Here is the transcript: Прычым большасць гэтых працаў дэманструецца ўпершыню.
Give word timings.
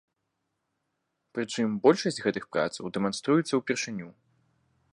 Прычым 1.37 1.75
большасць 1.83 2.19
гэтых 2.25 2.43
працаў 2.57 2.83
дэманструецца 2.97 3.53
ўпершыню. 3.61 4.09